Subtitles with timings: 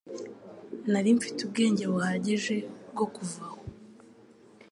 [0.91, 2.55] Nari mfite ubwenge buhagije
[2.91, 3.59] bwo kuva aho